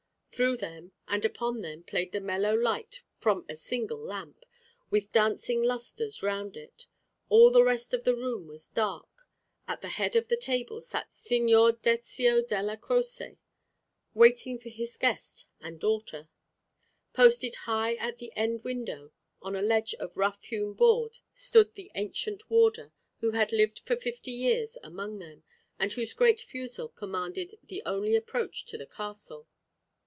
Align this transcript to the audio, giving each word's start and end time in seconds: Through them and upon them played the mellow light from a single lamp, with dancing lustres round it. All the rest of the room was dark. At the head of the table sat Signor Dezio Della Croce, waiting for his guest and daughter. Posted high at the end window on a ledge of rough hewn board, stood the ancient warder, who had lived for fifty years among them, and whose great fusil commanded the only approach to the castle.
Through 0.33 0.57
them 0.57 0.91
and 1.07 1.23
upon 1.23 1.61
them 1.61 1.83
played 1.83 2.13
the 2.13 2.19
mellow 2.19 2.55
light 2.55 3.03
from 3.19 3.45
a 3.47 3.55
single 3.55 3.99
lamp, 3.99 4.43
with 4.89 5.11
dancing 5.11 5.61
lustres 5.61 6.23
round 6.23 6.57
it. 6.57 6.87
All 7.29 7.51
the 7.51 7.63
rest 7.63 7.93
of 7.93 8.05
the 8.05 8.15
room 8.15 8.47
was 8.47 8.67
dark. 8.67 9.27
At 9.67 9.81
the 9.81 9.89
head 9.89 10.15
of 10.15 10.29
the 10.29 10.37
table 10.37 10.81
sat 10.81 11.11
Signor 11.11 11.73
Dezio 11.73 12.41
Della 12.41 12.75
Croce, 12.75 13.37
waiting 14.15 14.57
for 14.57 14.69
his 14.69 14.97
guest 14.97 15.45
and 15.59 15.79
daughter. 15.79 16.27
Posted 17.13 17.53
high 17.55 17.93
at 17.95 18.17
the 18.17 18.33
end 18.35 18.63
window 18.63 19.11
on 19.43 19.55
a 19.55 19.61
ledge 19.61 19.93
of 19.95 20.17
rough 20.17 20.41
hewn 20.45 20.73
board, 20.73 21.19
stood 21.35 21.75
the 21.75 21.91
ancient 21.93 22.49
warder, 22.49 22.91
who 23.19 23.31
had 23.31 23.51
lived 23.51 23.77
for 23.79 23.95
fifty 23.97 24.31
years 24.31 24.75
among 24.81 25.19
them, 25.19 25.43
and 25.77 25.93
whose 25.93 26.13
great 26.15 26.39
fusil 26.39 26.87
commanded 26.89 27.59
the 27.61 27.83
only 27.85 28.15
approach 28.15 28.65
to 28.65 28.75
the 28.75 28.87
castle. 28.87 29.47